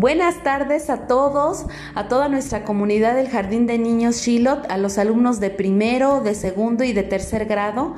Buenas 0.00 0.44
tardes 0.44 0.90
a 0.90 1.08
todos, 1.08 1.66
a 1.96 2.06
toda 2.06 2.28
nuestra 2.28 2.62
comunidad 2.62 3.16
del 3.16 3.28
Jardín 3.28 3.66
de 3.66 3.78
Niños 3.78 4.18
Shilot, 4.18 4.70
a 4.70 4.76
los 4.76 4.96
alumnos 4.96 5.40
de 5.40 5.50
primero, 5.50 6.20
de 6.20 6.36
segundo 6.36 6.84
y 6.84 6.92
de 6.92 7.02
tercer 7.02 7.46
grado. 7.46 7.96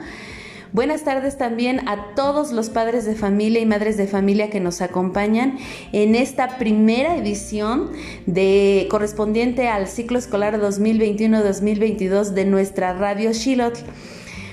Buenas 0.73 1.03
tardes 1.03 1.37
también 1.37 1.87
a 1.87 2.15
todos 2.15 2.53
los 2.53 2.71
padres 2.71 3.05
de 3.05 3.15
familia 3.15 3.61
y 3.61 3.67
madres 3.67 3.99
de 3.99 4.07
familia 4.07 4.49
que 4.49 4.61
nos 4.61 4.81
acompañan 4.81 5.59
en 5.93 6.15
esta 6.15 6.57
primera 6.57 7.19
edición 7.19 7.91
de 8.25 8.89
correspondiente 8.91 9.69
al 9.69 9.87
ciclo 9.87 10.19
escolar 10.19 10.59
2021-2022 10.59 12.31
de 12.31 12.47
nuestra 12.47 12.95
radio 12.95 13.33
Shilot. 13.33 13.79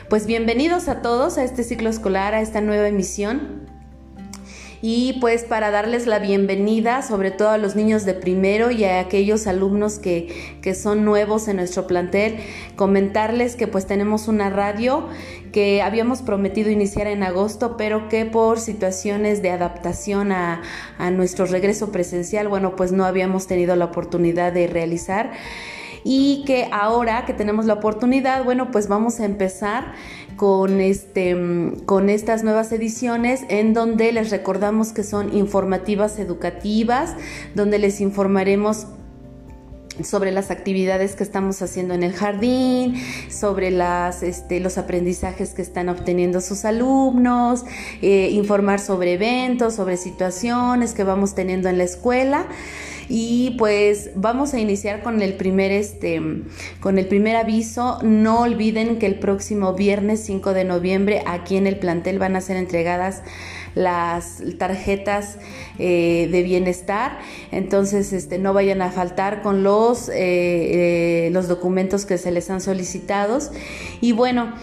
Pues 0.09 0.27
bienvenidos 0.27 0.89
a 0.89 1.01
todos 1.01 1.37
a 1.37 1.45
este 1.45 1.63
ciclo 1.63 1.89
escolar, 1.89 2.33
a 2.33 2.41
esta 2.41 2.59
nueva 2.59 2.89
emisión 2.89 3.66
y 4.81 5.13
pues 5.19 5.43
para 5.43 5.71
darles 5.71 6.05
la 6.05 6.19
bienvenida 6.19 7.01
sobre 7.01 7.31
todo 7.31 7.49
a 7.49 7.57
los 7.57 7.75
niños 7.75 8.05
de 8.05 8.13
primero 8.13 8.71
y 8.71 8.83
a 8.83 8.99
aquellos 8.99 9.47
alumnos 9.47 9.99
que, 9.99 10.27
son 10.75 11.05
nuevos 11.05 11.47
en 11.47 11.55
nuestro 11.55 11.87
plantel, 11.87 12.39
comentarles 12.75 13.55
que 13.55 13.67
pues 13.67 13.87
tenemos 13.87 14.27
una 14.27 14.49
radio 14.49 15.07
que 15.53 15.81
habíamos 15.81 16.21
prometido 16.21 16.69
iniciar 16.69 17.07
en 17.07 17.23
agosto, 17.23 17.77
pero 17.77 18.09
que 18.09 18.25
por 18.25 18.59
situaciones 18.59 19.41
de 19.41 19.49
adaptación 19.49 20.33
a, 20.33 20.61
a 20.97 21.09
nuestro 21.09 21.45
regreso 21.45 21.93
presencial, 21.93 22.49
bueno, 22.49 22.75
pues 22.75 22.91
no 22.91 23.05
habíamos 23.05 23.47
tenido 23.47 23.77
la 23.77 23.85
oportunidad 23.85 24.51
de 24.51 24.67
realizar 24.67 25.31
y 26.09 26.43
que 26.45 26.69
ahora 26.71 27.25
que 27.25 27.33
tenemos 27.33 27.65
la 27.65 27.73
oportunidad, 27.73 28.45
bueno, 28.45 28.71
pues 28.71 28.87
vamos 28.87 29.19
a 29.19 29.25
empezar 29.25 29.91
con, 30.37 30.79
este, 30.79 31.35
con 31.85 32.09
estas 32.09 32.45
nuevas 32.45 32.71
ediciones 32.71 33.41
en 33.49 33.73
donde 33.73 34.13
les 34.13 34.29
recordamos 34.29 34.93
que 34.93 35.03
son 35.03 35.35
informativas 35.35 36.17
educativas, 36.17 37.13
donde 37.55 37.77
les 37.77 37.99
informaremos 37.99 38.87
sobre 40.01 40.31
las 40.31 40.49
actividades 40.49 41.15
que 41.15 41.23
estamos 41.23 41.61
haciendo 41.61 41.93
en 41.93 42.03
el 42.03 42.13
jardín, 42.13 42.95
sobre 43.29 43.69
las, 43.69 44.23
este, 44.23 44.61
los 44.61 44.77
aprendizajes 44.77 45.53
que 45.53 45.61
están 45.61 45.89
obteniendo 45.89 46.39
sus 46.39 46.63
alumnos, 46.63 47.65
eh, 48.01 48.29
informar 48.31 48.79
sobre 48.79 49.15
eventos, 49.15 49.75
sobre 49.75 49.97
situaciones 49.97 50.93
que 50.93 51.03
vamos 51.03 51.35
teniendo 51.35 51.67
en 51.67 51.77
la 51.77 51.83
escuela. 51.83 52.47
Y 53.09 53.55
pues 53.57 54.11
vamos 54.15 54.53
a 54.53 54.59
iniciar 54.59 55.01
con 55.01 55.21
el 55.21 55.33
primer 55.33 55.71
este 55.71 56.21
con 56.79 56.97
el 56.97 57.07
primer 57.07 57.35
aviso. 57.35 57.99
No 58.03 58.41
olviden 58.41 58.99
que 58.99 59.05
el 59.05 59.15
próximo 59.15 59.73
viernes 59.73 60.21
5 60.25 60.53
de 60.53 60.63
noviembre 60.63 61.23
aquí 61.25 61.57
en 61.57 61.67
el 61.67 61.77
plantel 61.77 62.19
van 62.19 62.35
a 62.35 62.41
ser 62.41 62.57
entregadas 62.57 63.23
las 63.77 64.41
tarjetas 64.57 65.37
eh, 65.77 66.27
de 66.31 66.41
bienestar 66.41 67.19
entonces 67.51 68.11
este 68.11 68.39
no 68.39 68.51
vayan 68.51 68.81
a 68.81 68.91
faltar 68.91 69.43
con 69.43 69.61
los 69.61 70.09
eh, 70.09 70.15
eh, 70.17 71.29
los 71.31 71.47
documentos 71.47 72.05
que 72.05 72.17
se 72.17 72.31
les 72.31 72.49
han 72.49 72.59
solicitado 72.59 73.37
y 74.01 74.13
bueno 74.13 74.53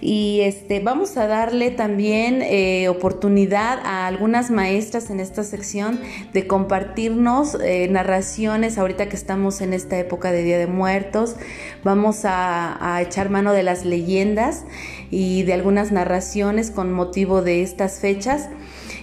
y 0.00 0.40
este, 0.42 0.80
vamos 0.80 1.16
a 1.16 1.26
darle 1.26 1.70
también 1.70 2.40
eh, 2.42 2.88
oportunidad 2.88 3.80
a 3.84 4.06
algunas 4.06 4.50
maestras 4.50 5.10
en 5.10 5.20
esta 5.20 5.44
sección 5.44 6.00
de 6.32 6.46
compartirnos 6.46 7.56
eh, 7.62 7.86
narraciones 7.90 8.78
ahorita 8.78 9.08
que 9.08 9.16
estamos 9.16 9.60
en 9.60 9.74
esta 9.74 9.98
época 9.98 10.32
de 10.32 10.42
Día 10.42 10.58
de 10.58 10.66
Muertos. 10.66 11.36
Vamos 11.84 12.24
a, 12.24 12.94
a 12.94 13.02
echar 13.02 13.28
mano 13.28 13.52
de 13.52 13.62
las 13.62 13.84
leyendas 13.84 14.64
y 15.10 15.42
de 15.42 15.52
algunas 15.52 15.92
narraciones 15.92 16.70
con 16.70 16.92
motivo 16.92 17.42
de 17.42 17.62
estas 17.62 18.00
fechas. 18.00 18.48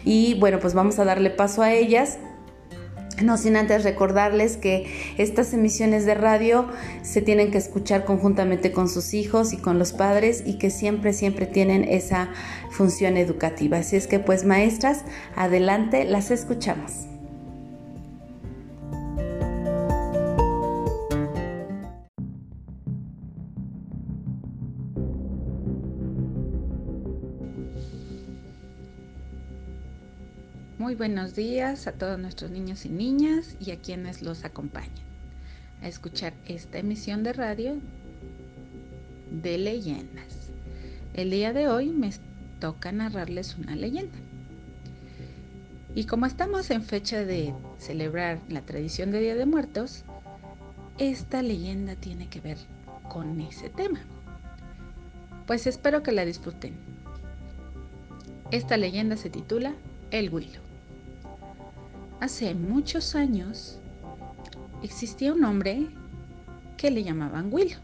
Y 0.03 0.39
bueno, 0.39 0.59
pues 0.59 0.73
vamos 0.73 0.97
a 0.99 1.05
darle 1.05 1.29
paso 1.29 1.61
a 1.61 1.73
ellas. 1.73 2.17
No 3.21 3.37
sin 3.37 3.57
antes 3.57 3.83
recordarles 3.83 4.57
que 4.57 4.85
estas 5.17 5.51
emisiones 5.53 6.05
de 6.05 6.13
radio 6.13 6.67
se 7.01 7.21
tienen 7.21 7.49
que 7.49 7.57
escuchar 7.57 8.05
conjuntamente 8.05 8.71
con 8.71 8.87
sus 8.87 9.15
hijos 9.15 9.53
y 9.53 9.57
con 9.57 9.79
los 9.79 9.91
padres 9.91 10.43
y 10.45 10.59
que 10.59 10.69
siempre, 10.69 11.13
siempre 11.13 11.47
tienen 11.47 11.83
esa 11.83 12.29
función 12.69 13.17
educativa. 13.17 13.77
Así 13.77 13.95
es 13.95 14.05
que 14.05 14.19
pues 14.19 14.45
maestras, 14.45 15.03
adelante, 15.35 16.05
las 16.05 16.29
escuchamos. 16.29 17.06
Muy 30.87 30.95
buenos 30.95 31.35
días 31.35 31.85
a 31.85 31.91
todos 31.91 32.17
nuestros 32.17 32.49
niños 32.49 32.85
y 32.85 32.89
niñas 32.89 33.57
y 33.59 33.71
a 33.71 33.77
quienes 33.77 34.21
los 34.21 34.45
acompañan 34.45 35.03
a 35.81 35.89
escuchar 35.89 36.31
esta 36.45 36.77
emisión 36.77 37.23
de 37.23 37.33
radio 37.33 37.75
de 39.29 39.57
leyendas. 39.57 40.49
El 41.13 41.31
día 41.31 41.51
de 41.51 41.67
hoy 41.67 41.89
me 41.89 42.11
toca 42.61 42.93
narrarles 42.93 43.57
una 43.57 43.75
leyenda. 43.75 44.17
Y 45.93 46.05
como 46.05 46.25
estamos 46.25 46.71
en 46.71 46.83
fecha 46.83 47.25
de 47.25 47.53
celebrar 47.79 48.39
la 48.47 48.61
tradición 48.61 49.11
de 49.11 49.19
Día 49.19 49.35
de 49.35 49.45
Muertos, 49.45 50.05
esta 50.99 51.41
leyenda 51.41 51.97
tiene 51.97 52.29
que 52.29 52.39
ver 52.39 52.59
con 53.09 53.41
ese 53.41 53.69
tema. 53.69 53.99
Pues 55.47 55.67
espero 55.67 56.01
que 56.01 56.13
la 56.13 56.23
disfruten. 56.23 56.75
Esta 58.51 58.77
leyenda 58.77 59.17
se 59.17 59.29
titula 59.29 59.75
El 60.11 60.33
Huilo. 60.33 60.66
Hace 62.19 62.55
muchos 62.55 63.13
años 63.13 63.77
existía 64.81 65.33
un 65.33 65.45
hombre 65.45 65.87
que 66.75 66.89
le 66.89 67.03
llamaban 67.03 67.53
Willow. 67.53 67.79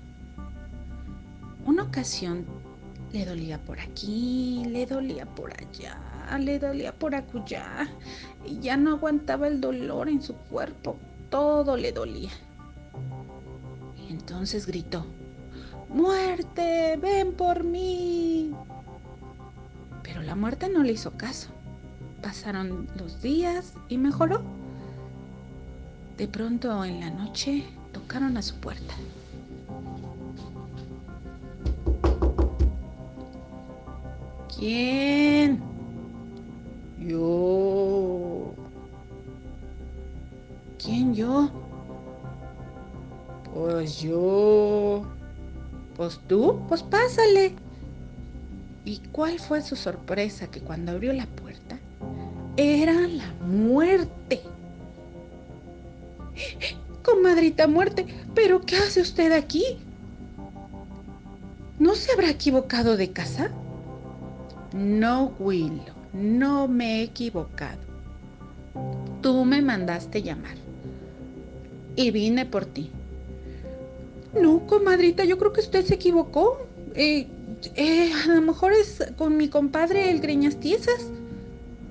Una 1.65 1.83
ocasión 1.83 2.43
le 3.11 3.25
dolía 3.25 3.59
por 3.59 3.79
aquí, 3.79 4.63
le 4.65 4.87
dolía 4.87 5.27
por 5.27 5.53
allá, 5.53 5.99
le 6.39 6.57
dolía 6.57 6.91
por 6.93 7.13
acullá 7.13 7.87
y 8.43 8.59
ya 8.59 8.75
no 8.75 8.95
aguantaba 8.95 9.47
el 9.47 9.61
dolor 9.61 10.09
en 10.09 10.23
su 10.23 10.33
cuerpo, 10.33 10.97
todo 11.29 11.77
le 11.77 11.91
dolía. 11.91 12.31
Entonces 14.09 14.65
gritó, 14.65 15.05
¡Muerte! 15.89 16.97
¡Ven 16.99 17.33
por 17.33 17.63
mí! 17.63 18.51
Pero 20.01 20.23
la 20.23 20.35
muerte 20.35 20.69
no 20.69 20.81
le 20.81 20.93
hizo 20.93 21.11
caso. 21.11 21.49
Pasaron 22.23 22.87
los 22.97 23.21
días 23.21 23.73
y 23.89 23.97
mejoró. 23.97 24.41
De 26.17 26.27
pronto 26.27 26.85
en 26.85 27.01
la 27.01 27.09
noche 27.09 27.65
tocaron 27.91 28.37
a 28.37 28.41
su 28.41 28.55
puerta. 28.55 28.95
¿Quién? 34.57 35.61
Yo. 36.99 38.53
¿Quién 40.81 41.13
yo? 41.13 41.51
Pues 43.53 43.99
yo. 43.99 45.03
Pues 45.97 46.21
tú, 46.27 46.61
pues 46.69 46.81
pásale. 46.83 47.53
¿Y 48.85 48.99
cuál 49.11 49.39
fue 49.39 49.61
su 49.61 49.75
sorpresa 49.75 50.47
que 50.47 50.61
cuando 50.61 50.93
abrió 50.93 51.11
la 51.11 51.25
puerta 51.25 51.79
era 52.57 52.93
la 52.93 53.31
muerte. 53.45 54.41
Comadrita 57.03 57.67
muerte, 57.67 58.05
¿pero 58.33 58.61
qué 58.61 58.77
hace 58.77 59.01
usted 59.01 59.31
aquí? 59.31 59.63
¿No 61.79 61.95
se 61.95 62.11
habrá 62.13 62.29
equivocado 62.29 62.95
de 62.97 63.11
casa? 63.11 63.51
No, 64.73 65.33
Willow, 65.39 65.95
no 66.13 66.67
me 66.67 66.99
he 66.99 67.03
equivocado. 67.03 67.81
Tú 69.21 69.45
me 69.45 69.61
mandaste 69.61 70.21
llamar 70.21 70.55
y 71.95 72.11
vine 72.11 72.45
por 72.45 72.65
ti. 72.65 72.89
No, 74.39 74.65
comadrita, 74.65 75.25
yo 75.25 75.37
creo 75.37 75.53
que 75.53 75.61
usted 75.61 75.85
se 75.85 75.95
equivocó. 75.95 76.65
Eh, 76.95 77.27
eh, 77.75 78.11
a 78.25 78.33
lo 78.33 78.41
mejor 78.41 78.73
es 78.73 79.03
con 79.17 79.37
mi 79.37 79.47
compadre 79.47 80.09
el 80.09 80.19
Greñas 80.19 80.59
Tiesas. 80.59 81.07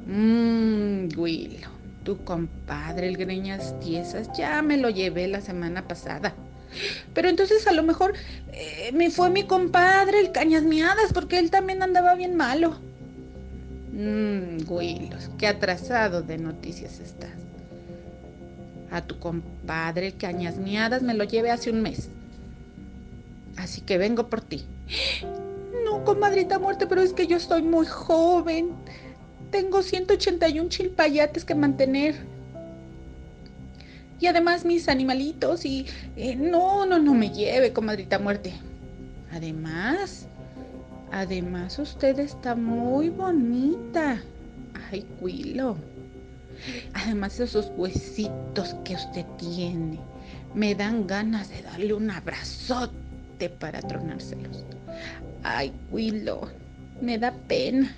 Mmm, 0.06 1.08
Willow, 1.16 1.70
tu 2.04 2.24
compadre, 2.24 3.08
el 3.08 3.16
Greñas 3.16 3.78
Tiesas, 3.80 4.28
ya 4.36 4.60
me 4.62 4.76
lo 4.76 4.90
llevé 4.90 5.28
la 5.28 5.40
semana 5.40 5.86
pasada. 5.86 6.34
Pero 7.14 7.28
entonces 7.28 7.66
a 7.66 7.72
lo 7.72 7.82
mejor 7.82 8.14
eh, 8.52 8.90
me 8.92 9.10
fue 9.10 9.30
mi 9.30 9.44
compadre, 9.44 10.20
el 10.20 10.32
Cañas 10.32 10.64
Miadas, 10.64 11.12
porque 11.12 11.38
él 11.38 11.50
también 11.50 11.82
andaba 11.82 12.14
bien 12.14 12.36
malo. 12.36 12.78
Mmm, 13.92 14.68
Willow, 14.68 15.18
qué 15.38 15.46
atrasado 15.46 16.22
de 16.22 16.38
noticias 16.38 16.98
estás. 16.98 17.30
A 18.90 19.02
tu 19.02 19.18
compadre, 19.18 20.08
el 20.08 20.16
Cañas 20.16 20.56
Miadas, 20.56 21.02
me 21.02 21.14
lo 21.14 21.24
llevé 21.24 21.50
hace 21.50 21.70
un 21.70 21.82
mes. 21.82 22.08
Así 23.56 23.82
que 23.82 23.98
vengo 23.98 24.28
por 24.28 24.40
ti. 24.40 24.64
No, 25.84 26.04
comadrita 26.04 26.58
muerte, 26.58 26.86
pero 26.86 27.02
es 27.02 27.12
que 27.12 27.26
yo 27.26 27.36
estoy 27.36 27.60
muy 27.62 27.86
joven. 27.86 28.70
Tengo 29.52 29.82
181 29.82 30.68
chilpayates 30.70 31.44
que 31.44 31.54
mantener. 31.54 32.16
Y 34.18 34.26
además 34.26 34.64
mis 34.64 34.88
animalitos 34.88 35.64
y... 35.64 35.86
Eh, 36.16 36.34
no, 36.34 36.86
no, 36.86 36.98
no 36.98 37.14
me 37.14 37.30
lleve, 37.30 37.72
comadrita 37.72 38.18
muerte. 38.18 38.54
Además, 39.30 40.26
además 41.12 41.78
usted 41.78 42.18
está 42.18 42.54
muy 42.54 43.10
bonita. 43.10 44.20
Ay, 44.90 45.02
Cuilo. 45.20 45.76
Además 46.94 47.38
esos 47.38 47.70
huesitos 47.76 48.74
que 48.84 48.94
usted 48.94 49.26
tiene 49.38 50.00
me 50.54 50.74
dan 50.74 51.06
ganas 51.06 51.50
de 51.50 51.62
darle 51.62 51.92
un 51.92 52.10
abrazote 52.10 53.48
para 53.58 53.80
tronárselos. 53.82 54.64
Ay, 55.42 55.72
Willow, 55.90 56.48
me 57.00 57.18
da 57.18 57.32
pena. 57.32 57.94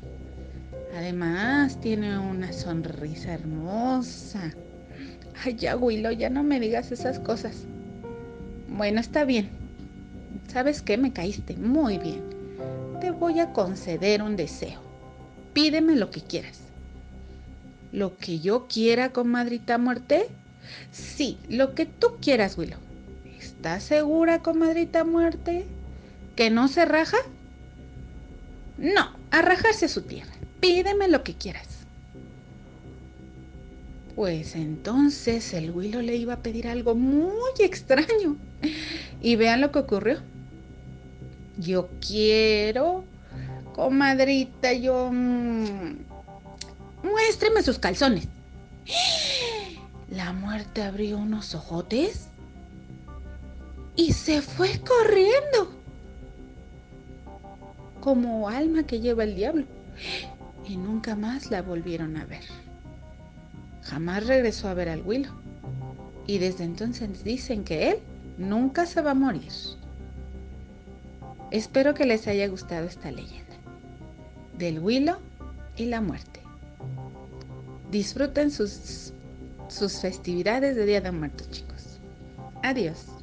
Además, 0.96 1.80
tiene 1.80 2.16
una 2.18 2.52
sonrisa 2.52 3.34
hermosa. 3.34 4.52
Ay, 5.44 5.56
ya, 5.56 5.76
Willow, 5.76 6.12
ya 6.12 6.30
no 6.30 6.44
me 6.44 6.60
digas 6.60 6.92
esas 6.92 7.18
cosas. 7.18 7.64
Bueno, 8.68 9.00
está 9.00 9.24
bien. 9.24 9.50
¿Sabes 10.46 10.82
qué? 10.82 10.96
Me 10.96 11.12
caíste 11.12 11.56
muy 11.56 11.98
bien. 11.98 12.22
Te 13.00 13.10
voy 13.10 13.40
a 13.40 13.52
conceder 13.52 14.22
un 14.22 14.36
deseo. 14.36 14.80
Pídeme 15.52 15.96
lo 15.96 16.10
que 16.10 16.20
quieras. 16.20 16.60
¿Lo 17.90 18.16
que 18.16 18.38
yo 18.38 18.68
quiera, 18.68 19.10
comadrita 19.10 19.78
muerte? 19.78 20.28
Sí, 20.92 21.38
lo 21.48 21.74
que 21.74 21.86
tú 21.86 22.16
quieras, 22.20 22.56
Willow. 22.56 22.78
¿Estás 23.38 23.82
segura, 23.82 24.42
comadrita 24.42 25.04
muerte? 25.04 25.66
¿Que 26.36 26.50
no 26.50 26.68
se 26.68 26.84
raja? 26.84 27.18
No, 28.78 29.10
a 29.30 29.42
rajarse 29.42 29.88
su 29.88 30.02
tierra. 30.02 30.32
Pídeme 30.64 31.08
lo 31.08 31.22
que 31.22 31.34
quieras. 31.34 31.68
Pues 34.16 34.56
entonces 34.56 35.52
el 35.52 35.70
Willow 35.70 36.00
le 36.00 36.16
iba 36.16 36.32
a 36.32 36.42
pedir 36.42 36.68
algo 36.68 36.94
muy 36.94 37.52
extraño. 37.58 38.38
Y 39.20 39.36
vean 39.36 39.60
lo 39.60 39.70
que 39.70 39.80
ocurrió. 39.80 40.22
Yo 41.58 41.90
quiero, 42.00 43.04
comadrita, 43.74 44.72
yo... 44.72 45.10
Mm, 45.12 45.98
muéstreme 47.02 47.62
sus 47.62 47.78
calzones. 47.78 48.26
La 50.08 50.32
muerte 50.32 50.80
abrió 50.80 51.18
unos 51.18 51.54
ojotes 51.54 52.28
y 53.96 54.14
se 54.14 54.40
fue 54.40 54.80
corriendo 54.80 55.78
como 58.00 58.48
alma 58.48 58.84
que 58.84 59.00
lleva 59.00 59.24
el 59.24 59.34
diablo. 59.34 59.66
Y 60.66 60.76
nunca 60.76 61.14
más 61.14 61.50
la 61.50 61.62
volvieron 61.62 62.16
a 62.16 62.24
ver. 62.24 62.44
Jamás 63.82 64.26
regresó 64.26 64.68
a 64.68 64.74
ver 64.74 64.88
al 64.88 65.02
Willow. 65.02 65.32
Y 66.26 66.38
desde 66.38 66.64
entonces 66.64 67.22
dicen 67.22 67.64
que 67.64 67.90
él 67.90 67.98
nunca 68.38 68.86
se 68.86 69.02
va 69.02 69.10
a 69.12 69.14
morir. 69.14 69.52
Espero 71.50 71.94
que 71.94 72.06
les 72.06 72.26
haya 72.26 72.48
gustado 72.48 72.86
esta 72.86 73.10
leyenda 73.10 73.54
del 74.58 74.78
Willow 74.80 75.18
y 75.76 75.86
la 75.86 76.00
muerte. 76.00 76.40
Disfruten 77.90 78.50
sus 78.50 79.12
sus 79.68 79.98
festividades 80.00 80.76
de 80.76 80.86
Día 80.86 81.00
de 81.00 81.10
Muertos, 81.10 81.50
chicos. 81.50 81.98
Adiós. 82.62 83.13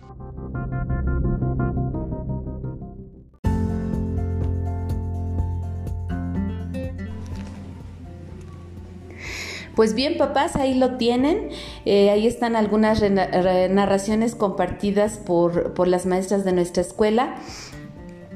Pues 9.81 9.95
bien, 9.95 10.16
papás, 10.19 10.56
ahí 10.57 10.75
lo 10.75 10.98
tienen. 10.98 11.50
Eh, 11.86 12.12
ahí 12.12 12.28
están 12.28 12.56
algunas 12.56 13.01
narraciones 13.01 14.36
compartidas 14.36 15.18
por, 15.18 15.74
por 15.74 15.88
las 15.88 16.06
maestras 16.06 16.45
de 16.45 16.51
nuestra 16.51 16.83
escuela. 16.83 17.38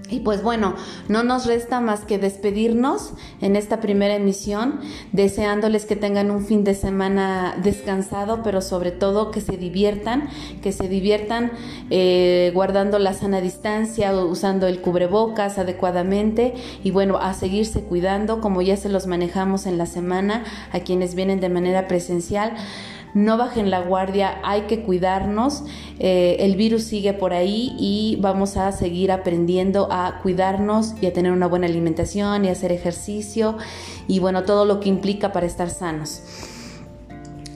Y 0.09 0.19
pues 0.19 0.43
bueno, 0.43 0.75
no 1.07 1.23
nos 1.23 1.45
resta 1.45 1.81
más 1.81 2.01
que 2.01 2.19
despedirnos 2.19 3.13
en 3.41 3.55
esta 3.55 3.79
primera 3.81 4.15
emisión, 4.15 4.79
deseándoles 5.13 5.85
que 5.85 5.95
tengan 5.95 6.29
un 6.29 6.45
fin 6.45 6.63
de 6.63 6.75
semana 6.75 7.55
descansado, 7.63 8.41
pero 8.43 8.61
sobre 8.61 8.91
todo 8.91 9.31
que 9.31 9.41
se 9.41 9.57
diviertan, 9.57 10.29
que 10.61 10.71
se 10.71 10.87
diviertan 10.87 11.51
eh, 11.89 12.51
guardando 12.53 12.99
la 12.99 13.13
sana 13.13 13.41
distancia, 13.41 14.13
usando 14.13 14.67
el 14.67 14.81
cubrebocas 14.81 15.57
adecuadamente 15.57 16.53
y 16.83 16.91
bueno, 16.91 17.17
a 17.17 17.33
seguirse 17.33 17.81
cuidando 17.81 18.41
como 18.41 18.61
ya 18.61 18.77
se 18.77 18.89
los 18.89 19.07
manejamos 19.07 19.65
en 19.65 19.77
la 19.77 19.87
semana 19.87 20.43
a 20.71 20.79
quienes 20.81 21.15
vienen 21.15 21.39
de 21.39 21.49
manera 21.49 21.87
presencial 21.87 22.53
no 23.15 23.37
bajen 23.37 23.71
la 23.71 23.79
guardia, 23.79 24.39
hay 24.43 24.63
que 24.63 24.83
cuidarnos, 24.83 25.63
eh, 25.99 26.35
el 26.41 26.57
virus 26.57 26.83
sigue 26.83 27.13
por 27.13 27.33
ahí 27.33 27.73
y 27.79 28.17
vamos 28.19 28.57
a 28.57 28.71
seguir 28.73 29.11
aprendiendo 29.11 29.87
a 29.89 30.19
cuidarnos 30.21 30.93
y 31.01 31.05
a 31.07 31.13
tener 31.13 31.31
una 31.31 31.47
buena 31.47 31.65
alimentación 31.65 32.43
y 32.43 32.49
hacer 32.49 32.73
ejercicio 32.73 33.57
y 34.07 34.19
bueno, 34.19 34.43
todo 34.43 34.65
lo 34.65 34.81
que 34.81 34.89
implica 34.89 35.31
para 35.31 35.45
estar 35.45 35.69
sanos. 35.69 36.21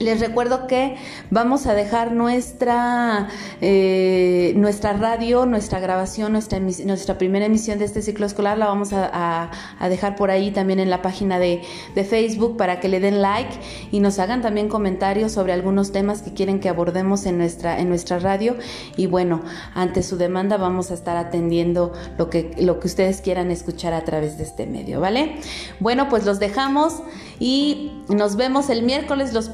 Les 0.00 0.18
recuerdo 0.18 0.66
que 0.66 0.96
vamos 1.28 1.66
a 1.66 1.74
dejar 1.74 2.12
nuestra, 2.12 3.28
eh, 3.60 4.54
nuestra 4.56 4.94
radio, 4.94 5.44
nuestra 5.44 5.78
grabación, 5.78 6.32
nuestra, 6.32 6.58
nuestra 6.58 7.18
primera 7.18 7.44
emisión 7.44 7.78
de 7.78 7.84
este 7.84 8.00
ciclo 8.00 8.24
escolar, 8.24 8.56
la 8.56 8.66
vamos 8.66 8.94
a, 8.94 9.50
dejar 9.90 10.16
por 10.16 10.30
ahí 10.30 10.52
también 10.52 10.80
en 10.80 10.88
la 10.88 11.02
página 11.02 11.38
de, 11.38 11.60
de, 11.94 12.04
Facebook 12.04 12.56
para 12.56 12.80
que 12.80 12.88
le 12.88 12.98
den 12.98 13.20
like 13.20 13.50
y 13.92 14.00
nos 14.00 14.18
hagan 14.18 14.40
también 14.40 14.68
comentarios 14.70 15.32
sobre 15.32 15.52
algunos 15.52 15.92
temas 15.92 16.22
que 16.22 16.32
quieren 16.32 16.60
que 16.60 16.70
abordemos 16.70 17.26
en 17.26 17.36
nuestra, 17.36 17.78
en 17.78 17.90
nuestra 17.90 18.18
radio. 18.18 18.56
Y 18.96 19.06
bueno, 19.06 19.42
ante 19.74 20.02
su 20.02 20.16
demanda 20.16 20.56
vamos 20.56 20.90
a 20.90 20.94
estar 20.94 21.18
atendiendo 21.18 21.92
lo 22.16 22.30
que, 22.30 22.54
lo 22.58 22.80
que 22.80 22.86
ustedes 22.86 23.20
quieran 23.20 23.50
escuchar 23.50 23.92
a 23.92 24.02
través 24.06 24.38
de 24.38 24.44
este 24.44 24.66
medio, 24.66 24.98
¿vale? 24.98 25.36
Bueno, 25.78 26.08
pues 26.08 26.24
los 26.24 26.38
dejamos 26.38 27.02
y 27.38 27.92
nos 28.08 28.36
vemos 28.36 28.70
el 28.70 28.82
miércoles 28.82 29.34
los 29.34 29.48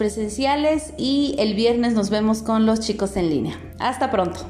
y 0.96 1.34
el 1.38 1.54
viernes 1.54 1.94
nos 1.94 2.10
vemos 2.10 2.42
con 2.42 2.66
los 2.66 2.80
chicos 2.80 3.16
en 3.16 3.30
línea. 3.30 3.58
Hasta 3.78 4.10
pronto. 4.10 4.40